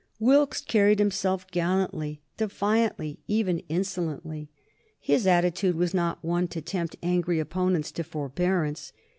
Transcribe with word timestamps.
Wilkes 0.19 0.61
carried 0.61 0.97
himself 0.97 1.45
gallantly, 1.51 2.21
defiantly, 2.35 3.19
even 3.27 3.59
insolently. 3.69 4.49
His 4.99 5.27
attitude 5.27 5.75
was 5.75 5.93
not 5.93 6.25
one 6.25 6.47
to 6.47 6.59
tempt 6.59 6.95
angry 7.03 7.39
opponents 7.39 7.91
to 7.91 8.03
forbearance. 8.03 8.93